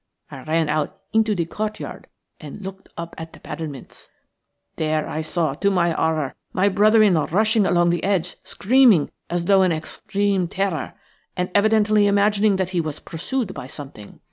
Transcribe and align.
I 0.31 0.41
ran 0.41 0.67
out 0.67 0.97
into 1.13 1.35
the 1.35 1.45
courtyard 1.45 2.07
and 2.39 2.59
looked 2.59 2.89
up 2.97 3.13
at 3.19 3.33
the 3.33 3.39
battlements. 3.39 4.09
There 4.77 5.07
I 5.07 5.21
saw, 5.21 5.53
to 5.53 5.69
my 5.69 5.91
horror, 5.91 6.33
my 6.53 6.69
brother 6.69 7.03
in 7.03 7.13
law 7.13 7.27
rushing 7.29 7.67
along 7.67 7.91
the 7.91 8.03
edge, 8.03 8.35
screaming 8.43 9.11
as 9.29 9.45
though 9.45 9.61
in 9.61 9.71
extreme 9.71 10.47
terror, 10.47 10.95
and 11.37 11.51
evidently 11.53 12.07
imagining 12.07 12.55
that 12.55 12.71
he 12.71 12.81
was 12.81 12.99
pursued 12.99 13.53
by 13.53 13.67
something. 13.67 14.19